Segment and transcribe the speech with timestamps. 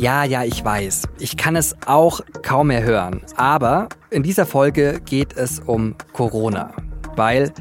[0.00, 1.02] Ja, ja, ich weiß.
[1.18, 3.20] Ich kann es auch kaum mehr hören.
[3.36, 6.72] Aber in dieser Folge geht es um Corona.
[7.16, 7.52] Weil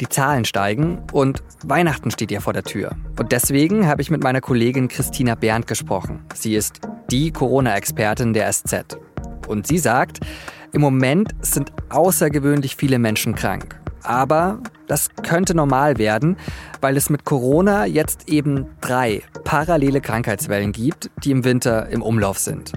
[0.00, 2.96] die Zahlen steigen und Weihnachten steht ja vor der Tür.
[3.16, 6.24] Und deswegen habe ich mit meiner Kollegin Christina Berndt gesprochen.
[6.34, 6.80] Sie ist
[7.12, 8.98] die Corona-Expertin der SZ.
[9.46, 10.18] Und sie sagt,
[10.72, 13.80] im Moment sind außergewöhnlich viele Menschen krank.
[14.04, 16.36] Aber das könnte normal werden,
[16.80, 22.38] weil es mit Corona jetzt eben drei parallele Krankheitswellen gibt, die im Winter im Umlauf
[22.38, 22.72] sind.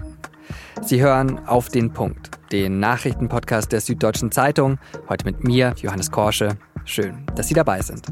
[0.82, 4.78] Sie hören auf den Punkt, den Nachrichtenpodcast der Süddeutschen Zeitung,
[5.08, 6.56] heute mit mir, Johannes Korsche.
[6.84, 8.06] Schön, dass Sie dabei sind.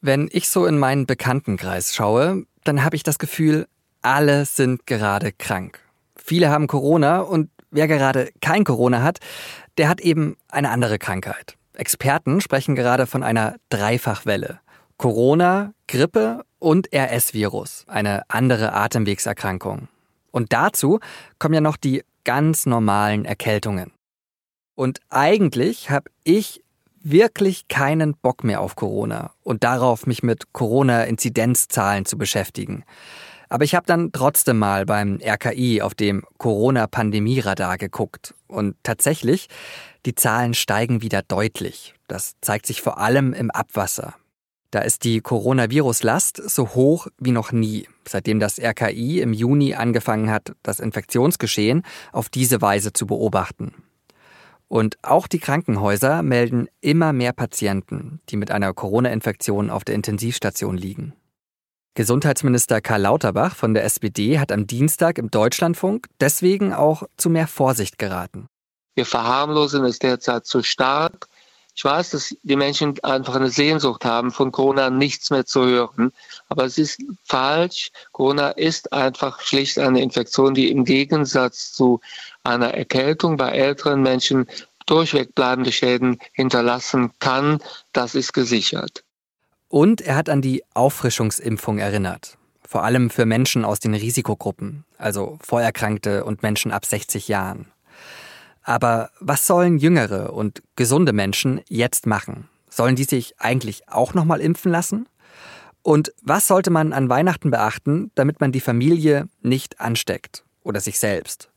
[0.00, 3.66] Wenn ich so in meinen Bekanntenkreis schaue, dann habe ich das Gefühl,
[4.02, 5.80] alle sind gerade krank.
[6.14, 9.18] Viele haben Corona und wer gerade kein Corona hat,
[9.78, 11.56] der hat eben eine andere Krankheit.
[11.74, 14.60] Experten sprechen gerade von einer Dreifachwelle.
[14.96, 19.88] Corona, Grippe und RS-Virus, eine andere Atemwegserkrankung.
[20.30, 21.00] Und dazu
[21.38, 23.92] kommen ja noch die ganz normalen Erkältungen.
[24.74, 26.62] Und eigentlich habe ich
[27.02, 32.84] wirklich keinen Bock mehr auf Corona und darauf, mich mit Corona-Inzidenzzahlen zu beschäftigen.
[33.48, 38.34] Aber ich habe dann trotzdem mal beim RKI auf dem Corona-Pandemie-Radar geguckt.
[38.48, 39.48] Und tatsächlich,
[40.04, 41.94] die Zahlen steigen wieder deutlich.
[42.08, 44.14] Das zeigt sich vor allem im Abwasser.
[44.70, 50.30] Da ist die Coronavirus-Last so hoch wie noch nie, seitdem das RKI im Juni angefangen
[50.30, 53.72] hat, das Infektionsgeschehen auf diese Weise zu beobachten.
[54.68, 60.76] Und auch die Krankenhäuser melden immer mehr Patienten, die mit einer Corona-Infektion auf der Intensivstation
[60.76, 61.14] liegen.
[61.96, 67.46] Gesundheitsminister Karl Lauterbach von der SPD hat am Dienstag im Deutschlandfunk deswegen auch zu mehr
[67.46, 68.48] Vorsicht geraten.
[68.96, 71.26] Wir verharmlosen es derzeit zu stark.
[71.74, 76.12] Ich weiß, dass die Menschen einfach eine Sehnsucht haben, von Corona nichts mehr zu hören.
[76.50, 77.90] Aber es ist falsch.
[78.12, 82.02] Corona ist einfach schlicht eine Infektion, die im Gegensatz zu
[82.44, 84.46] einer Erkältung bei älteren Menschen
[84.84, 87.58] durchweg bleibende Schäden hinterlassen kann.
[87.94, 89.05] Das ist gesichert.
[89.68, 92.38] Und er hat an die Auffrischungsimpfung erinnert.
[92.66, 97.72] Vor allem für Menschen aus den Risikogruppen, also Vorerkrankte und Menschen ab 60 Jahren.
[98.62, 102.48] Aber was sollen jüngere und gesunde Menschen jetzt machen?
[102.68, 105.08] Sollen die sich eigentlich auch nochmal impfen lassen?
[105.82, 110.98] Und was sollte man an Weihnachten beachten, damit man die Familie nicht ansteckt oder sich
[110.98, 111.48] selbst?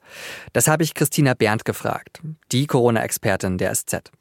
[0.54, 2.22] Das habe ich Christina Berndt gefragt,
[2.52, 4.12] die Corona-Expertin der SZ.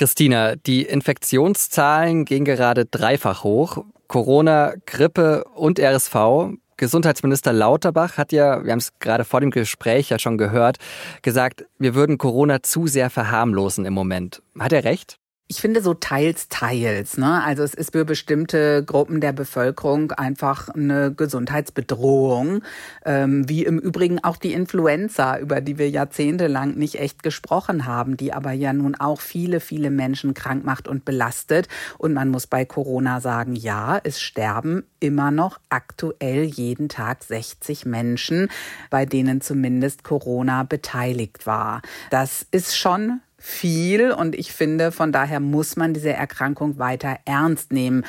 [0.00, 3.84] Christina, die Infektionszahlen gehen gerade dreifach hoch.
[4.08, 6.54] Corona, Grippe und RSV.
[6.78, 10.78] Gesundheitsminister Lauterbach hat ja, wir haben es gerade vor dem Gespräch ja schon gehört,
[11.20, 14.40] gesagt, wir würden Corona zu sehr verharmlosen im Moment.
[14.58, 15.19] Hat er recht?
[15.50, 17.18] Ich finde so teils, teils.
[17.18, 17.42] Ne?
[17.42, 22.62] Also es ist für bestimmte Gruppen der Bevölkerung einfach eine Gesundheitsbedrohung,
[23.04, 28.16] ähm, wie im Übrigen auch die Influenza, über die wir jahrzehntelang nicht echt gesprochen haben,
[28.16, 31.66] die aber ja nun auch viele, viele Menschen krank macht und belastet.
[31.98, 37.86] Und man muss bei Corona sagen, ja, es sterben immer noch aktuell jeden Tag 60
[37.86, 38.50] Menschen,
[38.88, 41.82] bei denen zumindest Corona beteiligt war.
[42.10, 47.72] Das ist schon viel und ich finde, von daher muss man diese Erkrankung weiter ernst
[47.72, 48.04] nehmen.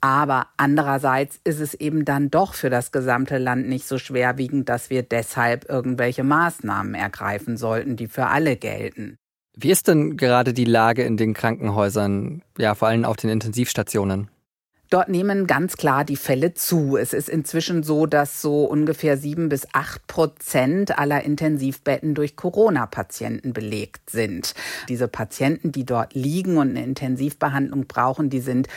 [0.00, 4.90] Aber andererseits ist es eben dann doch für das gesamte Land nicht so schwerwiegend, dass
[4.90, 9.16] wir deshalb irgendwelche Maßnahmen ergreifen sollten, die für alle gelten.
[9.54, 14.28] Wie ist denn gerade die Lage in den Krankenhäusern, ja vor allem auf den Intensivstationen?
[14.92, 16.98] Dort nehmen ganz klar die Fälle zu.
[16.98, 23.54] Es ist inzwischen so, dass so ungefähr sieben bis acht Prozent aller Intensivbetten durch Corona-Patienten
[23.54, 24.54] belegt sind.
[24.90, 28.68] Diese Patienten, die dort liegen und eine Intensivbehandlung brauchen, die sind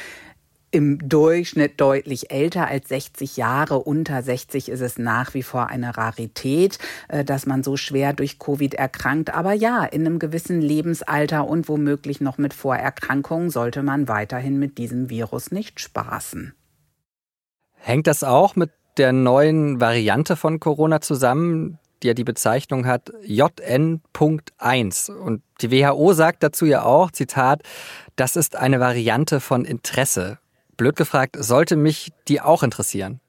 [0.76, 3.80] im Durchschnitt deutlich älter als 60 Jahre.
[3.80, 8.40] Unter 60 ist es nach wie vor eine Rarität, äh, dass man so schwer durch
[8.40, 9.34] Covid erkrankt.
[9.34, 14.78] Aber ja, in einem gewissen Lebensalter und womöglich noch mit Vorerkrankungen sollte man weiterhin mit
[14.78, 16.54] diesem Virus nicht spaßen.
[17.76, 23.14] Hängt das auch mit der neuen Variante von Corona zusammen, die ja die Bezeichnung hat
[23.24, 25.12] JN.1.
[25.12, 27.64] Und die WHO sagt dazu ja auch, Zitat,
[28.18, 30.38] das ist eine Variante von Interesse.
[30.78, 33.20] Blöd gefragt, sollte mich die auch interessieren?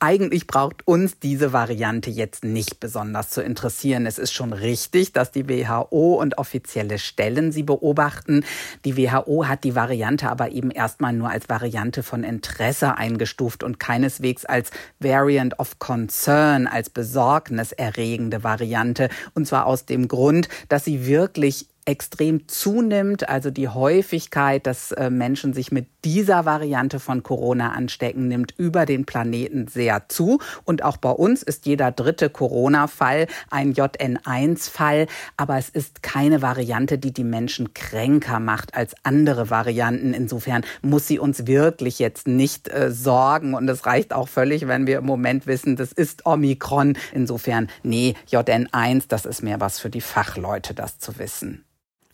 [0.00, 4.06] Eigentlich braucht uns diese Variante jetzt nicht besonders zu interessieren.
[4.06, 8.44] Es ist schon richtig, dass die WHO und offizielle Stellen sie beobachten.
[8.84, 13.80] Die WHO hat die Variante aber eben erstmal nur als Variante von Interesse eingestuft und
[13.80, 14.70] keineswegs als
[15.00, 19.08] Variant of Concern, als besorgniserregende Variante.
[19.34, 23.30] Und zwar aus dem Grund, dass sie wirklich extrem zunimmt.
[23.30, 28.84] Also die Häufigkeit, dass äh, Menschen sich mit dieser Variante von Corona anstecken, nimmt über
[28.84, 30.38] den Planeten sehr zu.
[30.64, 35.06] Und auch bei uns ist jeder dritte Corona-Fall ein JN1-Fall.
[35.38, 40.12] Aber es ist keine Variante, die die Menschen kränker macht als andere Varianten.
[40.12, 43.54] Insofern muss sie uns wirklich jetzt nicht äh, sorgen.
[43.54, 46.98] Und es reicht auch völlig, wenn wir im Moment wissen, das ist Omikron.
[47.14, 51.64] Insofern, nee, JN1, das ist mehr was für die Fachleute, das zu wissen.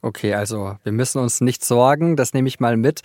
[0.05, 3.01] Okay, also wir müssen uns nicht sorgen, das nehme ich mal mit.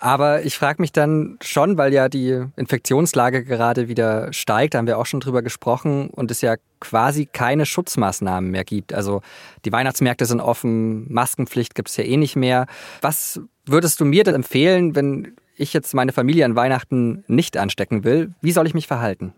[0.00, 4.88] Aber ich frage mich dann schon, weil ja die Infektionslage gerade wieder steigt, da haben
[4.88, 8.92] wir auch schon drüber gesprochen und es ja quasi keine Schutzmaßnahmen mehr gibt.
[8.92, 9.20] Also
[9.64, 12.66] die Weihnachtsmärkte sind offen, Maskenpflicht gibt es ja eh nicht mehr.
[13.02, 18.02] Was würdest du mir denn empfehlen, wenn ich jetzt meine Familie an Weihnachten nicht anstecken
[18.02, 18.34] will?
[18.40, 19.32] Wie soll ich mich verhalten?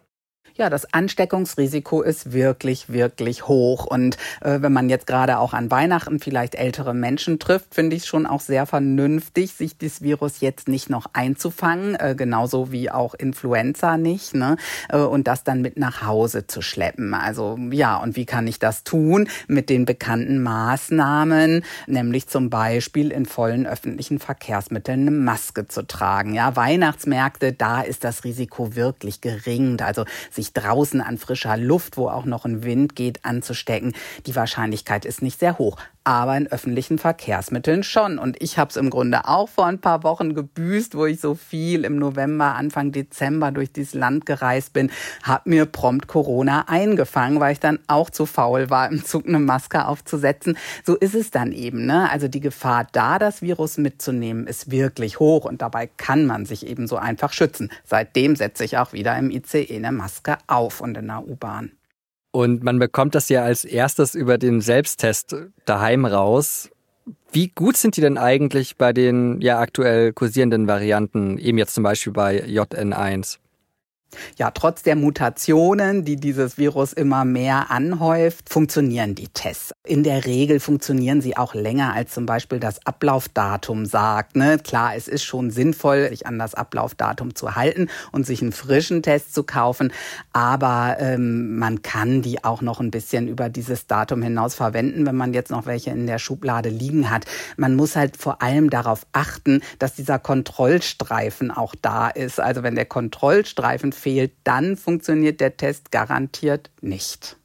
[0.57, 3.87] Ja, das Ansteckungsrisiko ist wirklich, wirklich hoch.
[3.87, 8.03] Und äh, wenn man jetzt gerade auch an Weihnachten vielleicht ältere Menschen trifft, finde ich
[8.03, 12.89] es schon auch sehr vernünftig, sich das Virus jetzt nicht noch einzufangen, äh, genauso wie
[12.89, 14.57] auch Influenza nicht, ne?
[14.91, 17.15] Äh, und das dann mit nach Hause zu schleppen.
[17.15, 19.29] Also ja, und wie kann ich das tun?
[19.49, 26.33] Mit den bekannten Maßnahmen, nämlich zum Beispiel in vollen öffentlichen Verkehrsmitteln eine Maske zu tragen.
[26.33, 29.81] Ja, Weihnachtsmärkte, da ist das Risiko wirklich gering.
[29.81, 33.95] Also sich sich draußen an frischer Luft, wo auch noch ein Wind geht, anzustecken.
[34.27, 38.19] Die Wahrscheinlichkeit ist nicht sehr hoch aber in öffentlichen Verkehrsmitteln schon.
[38.19, 41.35] Und ich habe es im Grunde auch vor ein paar Wochen gebüßt, wo ich so
[41.35, 44.91] viel im November, Anfang Dezember durch dieses Land gereist bin,
[45.23, 49.39] habe mir prompt Corona eingefangen, weil ich dann auch zu faul war, im Zug eine
[49.39, 50.59] Maske aufzusetzen.
[50.85, 51.87] So ist es dann eben.
[51.87, 52.11] Ne?
[52.11, 56.67] Also die Gefahr da, das Virus mitzunehmen, ist wirklich hoch und dabei kann man sich
[56.67, 57.71] eben so einfach schützen.
[57.85, 61.73] Seitdem setze ich auch wieder im ICE eine Maske auf und in der U-Bahn.
[62.31, 65.37] Und man bekommt das ja als erstes über den Selbsttest
[65.67, 66.69] daheim raus.
[67.31, 71.85] Wie gut sind die denn eigentlich bei den ja aktuell kursierenden Varianten, eben jetzt zum
[71.85, 73.39] Beispiel bei JN1?
[74.37, 79.73] Ja, trotz der Mutationen, die dieses Virus immer mehr anhäuft, funktionieren die Tests.
[79.85, 84.37] In der Regel funktionieren sie auch länger, als zum Beispiel das Ablaufdatum sagt.
[84.37, 84.59] Ne?
[84.59, 89.03] Klar, es ist schon sinnvoll, sich an das Ablaufdatum zu halten und sich einen frischen
[89.03, 89.93] Test zu kaufen,
[90.33, 95.17] aber ähm, man kann die auch noch ein bisschen über dieses Datum hinaus verwenden, wenn
[95.17, 97.27] man jetzt noch welche in der Schublade liegen hat.
[97.57, 102.41] Man muss halt vor allem darauf achten, dass dieser Kontrollstreifen auch da ist.
[102.41, 107.39] Also wenn der Kontrollstreifen fehlt, dann funktioniert der Test garantiert nicht.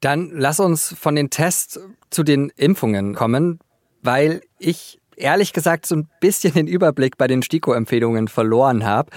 [0.00, 1.80] Dann lass uns von den Tests
[2.10, 3.60] zu den Impfungen kommen,
[4.02, 9.10] weil ich ehrlich gesagt so ein bisschen den Überblick bei den STIKO-Empfehlungen verloren habe.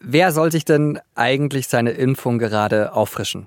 [0.00, 3.46] Wer soll sich denn eigentlich seine Impfung gerade auffrischen?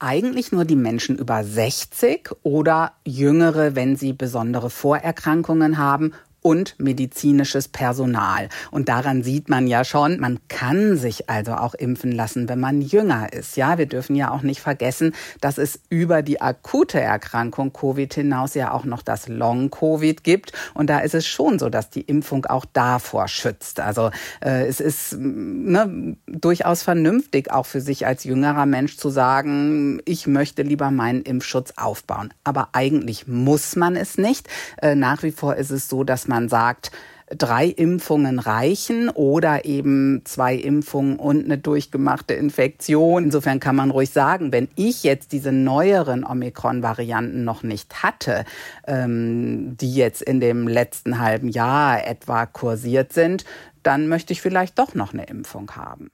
[0.00, 6.12] Eigentlich nur die Menschen über 60 oder Jüngere, wenn sie besondere Vorerkrankungen haben
[6.44, 8.50] und medizinisches Personal.
[8.70, 12.82] Und daran sieht man ja schon, man kann sich also auch impfen lassen, wenn man
[12.82, 13.56] jünger ist.
[13.56, 18.52] Ja, wir dürfen ja auch nicht vergessen, dass es über die akute Erkrankung Covid hinaus
[18.52, 20.52] ja auch noch das Long-Covid gibt.
[20.74, 23.80] Und da ist es schon so, dass die Impfung auch davor schützt.
[23.80, 24.10] Also
[24.42, 30.26] äh, es ist ne, durchaus vernünftig, auch für sich als jüngerer Mensch zu sagen, ich
[30.26, 32.34] möchte lieber meinen Impfschutz aufbauen.
[32.44, 34.46] Aber eigentlich muss man es nicht.
[34.82, 36.90] Äh, nach wie vor ist es so, dass man man sagt,
[37.30, 43.24] drei Impfungen reichen oder eben zwei Impfungen und eine durchgemachte Infektion.
[43.24, 48.44] Insofern kann man ruhig sagen, wenn ich jetzt diese neueren Omikron-Varianten noch nicht hatte,
[48.86, 53.44] ähm, die jetzt in dem letzten halben Jahr etwa kursiert sind,
[53.82, 56.10] dann möchte ich vielleicht doch noch eine Impfung haben.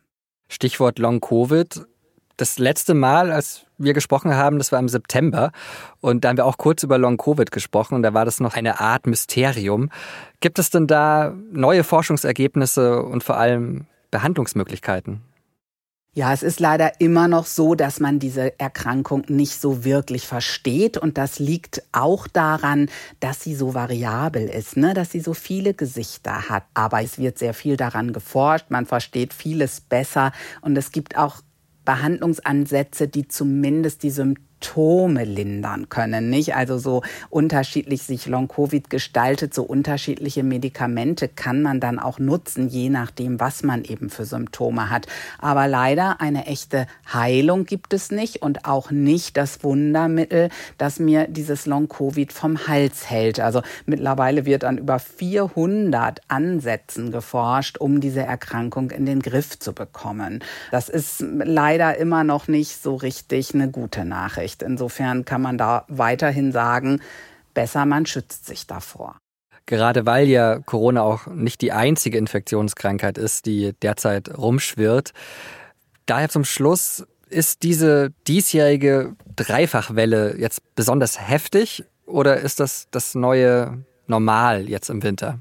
[0.49, 1.87] Stichwort Long-Covid.
[2.37, 5.53] Das letzte Mal, als wir gesprochen haben, das war im September.
[6.01, 7.95] Und da haben wir auch kurz über Long-Covid gesprochen.
[7.95, 9.91] Und da war das noch eine Art Mysterium.
[10.41, 15.23] Gibt es denn da neue Forschungsergebnisse und vor allem Behandlungsmöglichkeiten?
[16.13, 20.99] Ja, es ist leider immer noch so, dass man diese Erkrankung nicht so wirklich versteht.
[20.99, 24.93] Und das liegt auch daran, dass sie so variabel ist, ne?
[24.93, 26.65] dass sie so viele Gesichter hat.
[26.75, 28.67] Aber es wird sehr viel daran geforscht.
[28.71, 30.33] Man versteht vieles besser.
[30.63, 31.43] Und es gibt auch
[31.91, 36.55] Behandlungsansätze, die zumindest die Symptome Symptome lindern können, nicht?
[36.55, 42.91] Also so unterschiedlich sich Long-Covid gestaltet, so unterschiedliche Medikamente kann man dann auch nutzen, je
[42.91, 45.07] nachdem, was man eben für Symptome hat.
[45.39, 51.27] Aber leider eine echte Heilung gibt es nicht und auch nicht das Wundermittel, das mir
[51.27, 53.41] dieses Long-Covid vom Hals hält.
[53.41, 59.73] Also mittlerweile wird an über 400 Ansätzen geforscht, um diese Erkrankung in den Griff zu
[59.73, 60.45] bekommen.
[60.71, 64.50] Das ist leider immer noch nicht so richtig eine gute Nachricht.
[64.63, 67.01] Insofern kann man da weiterhin sagen,
[67.55, 69.17] besser man schützt sich davor.
[69.67, 75.13] Gerade weil ja Corona auch nicht die einzige Infektionskrankheit ist, die derzeit rumschwirrt.
[76.07, 83.85] Daher zum Schluss, ist diese diesjährige Dreifachwelle jetzt besonders heftig oder ist das das neue
[84.07, 85.39] Normal jetzt im Winter?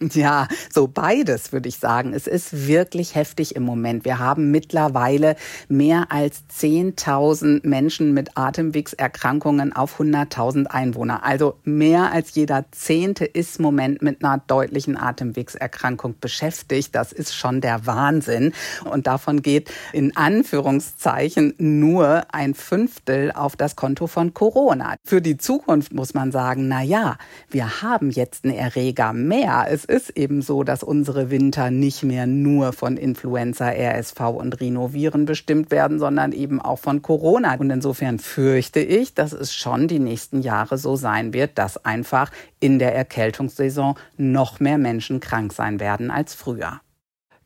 [0.00, 2.12] Ja, so beides würde ich sagen.
[2.12, 4.04] Es ist wirklich heftig im Moment.
[4.04, 5.34] Wir haben mittlerweile
[5.68, 11.24] mehr als 10.000 Menschen mit Atemwegserkrankungen auf 100.000 Einwohner.
[11.24, 16.94] Also mehr als jeder Zehnte ist im Moment mit einer deutlichen Atemwegserkrankung beschäftigt.
[16.94, 18.52] Das ist schon der Wahnsinn.
[18.84, 24.94] Und davon geht in Anführungszeichen nur ein Fünftel auf das Konto von Corona.
[25.04, 27.18] Für die Zukunft muss man sagen, na ja,
[27.50, 29.66] wir haben jetzt einen Erreger mehr.
[29.68, 35.24] Es ist eben so, dass unsere Winter nicht mehr nur von Influenza, RSV und Rhinoviren
[35.24, 37.54] bestimmt werden, sondern eben auch von Corona.
[37.56, 42.30] Und insofern fürchte ich, dass es schon die nächsten Jahre so sein wird, dass einfach
[42.60, 46.80] in der Erkältungssaison noch mehr Menschen krank sein werden als früher.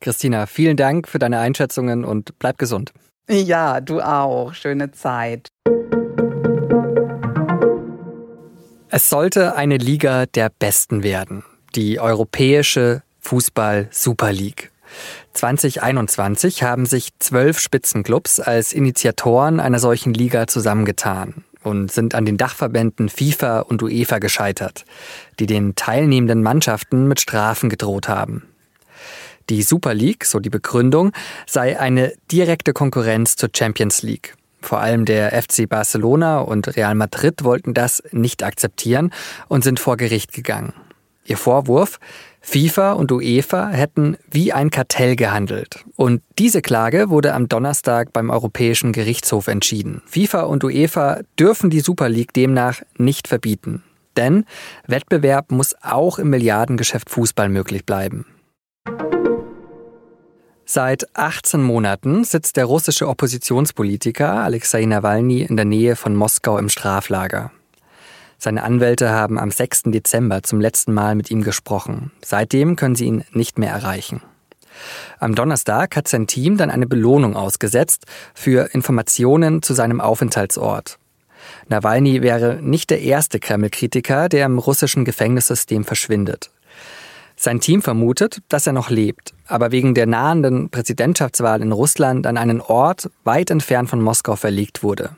[0.01, 2.93] Christina, vielen Dank für deine Einschätzungen und bleib gesund.
[3.31, 4.53] Ja, du auch.
[4.53, 5.49] Schöne Zeit.
[8.89, 11.45] Es sollte eine Liga der Besten werden
[11.75, 14.71] die Europäische Fußball Super League.
[15.33, 22.37] 2021 haben sich zwölf Spitzenclubs als Initiatoren einer solchen Liga zusammengetan und sind an den
[22.37, 24.85] Dachverbänden FIFA und UEFA gescheitert,
[25.39, 28.49] die den teilnehmenden Mannschaften mit Strafen gedroht haben.
[29.49, 31.13] Die Super League, so die Begründung,
[31.47, 34.35] sei eine direkte Konkurrenz zur Champions League.
[34.61, 39.13] Vor allem der FC Barcelona und Real Madrid wollten das nicht akzeptieren
[39.49, 40.73] und sind vor Gericht gegangen.
[41.25, 41.99] Ihr Vorwurf,
[42.41, 45.85] FIFA und UEFA hätten wie ein Kartell gehandelt.
[45.97, 50.03] Und diese Klage wurde am Donnerstag beim Europäischen Gerichtshof entschieden.
[50.07, 53.85] FIFA und UEFA dürfen die Super League demnach nicht verbieten.
[54.17, 54.45] Denn
[54.87, 58.27] Wettbewerb muss auch im Milliardengeschäft Fußball möglich bleiben.
[60.65, 66.69] Seit 18 Monaten sitzt der russische Oppositionspolitiker Alexei Nawalny in der Nähe von Moskau im
[66.69, 67.53] Straflager.
[68.45, 69.83] Seine Anwälte haben am 6.
[69.93, 72.11] Dezember zum letzten Mal mit ihm gesprochen.
[72.25, 74.21] Seitdem können sie ihn nicht mehr erreichen.
[75.21, 80.99] Am Donnerstag hat sein Team dann eine Belohnung ausgesetzt für Informationen zu seinem Aufenthaltsort.
[81.69, 86.51] Nawalny wäre nicht der erste Kreml-Kritiker, der im russischen Gefängnissystem verschwindet.
[87.37, 92.37] Sein Team vermutet, dass er noch lebt, aber wegen der nahenden Präsidentschaftswahl in Russland an
[92.37, 95.11] einen Ort weit entfernt von Moskau verlegt wurde.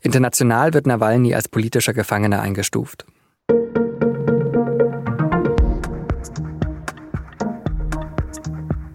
[0.00, 3.04] International wird Nawalny als politischer Gefangener eingestuft.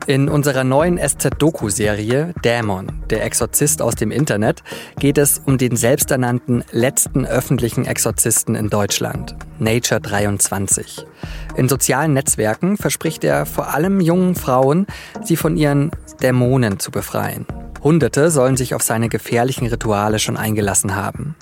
[0.07, 4.63] In unserer neuen SZ-Doku-Serie Dämon, der Exorzist aus dem Internet,
[4.99, 11.05] geht es um den selbsternannten letzten öffentlichen Exorzisten in Deutschland, Nature 23.
[11.57, 14.87] In sozialen Netzwerken verspricht er vor allem jungen Frauen,
[15.23, 17.45] sie von ihren Dämonen zu befreien.
[17.83, 21.35] Hunderte sollen sich auf seine gefährlichen Rituale schon eingelassen haben.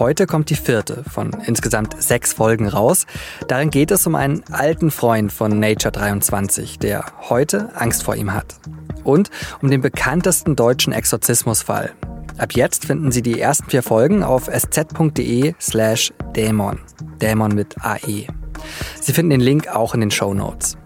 [0.00, 3.04] Heute kommt die vierte von insgesamt sechs Folgen raus.
[3.48, 8.32] Darin geht es um einen alten Freund von Nature 23, der heute Angst vor ihm
[8.32, 8.54] hat.
[9.04, 11.92] Und um den bekanntesten deutschen Exorzismusfall.
[12.38, 16.78] Ab jetzt finden Sie die ersten vier Folgen auf sz.de slash Dämon.
[17.20, 18.26] Dämon mit AE.
[19.02, 20.78] Sie finden den Link auch in den Show Notes.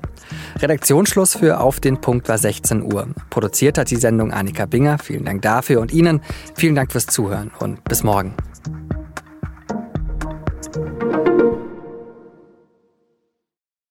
[0.65, 3.09] Redaktionsschluss für Auf den Punkt war 16 Uhr.
[3.29, 4.99] Produziert hat die Sendung Annika Binger.
[4.99, 6.23] Vielen Dank dafür und Ihnen
[6.55, 8.35] vielen Dank fürs Zuhören und bis morgen.